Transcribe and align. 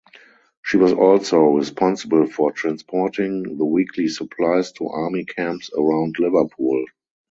She 0.65 0.77
was 0.77 0.93
also 0.93 1.37
responsible 1.41 2.25
for 2.25 2.51
transporting 2.51 3.59
the 3.59 3.65
weekly 3.65 4.07
supplies 4.07 4.71
to 4.71 4.87
army 4.87 5.25
camps 5.25 5.69
around 5.77 6.15
Liverpool. 6.17 6.85